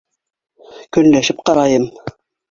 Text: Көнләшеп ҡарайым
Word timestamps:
Көнләшеп 0.97 1.43
ҡарайым 1.49 1.85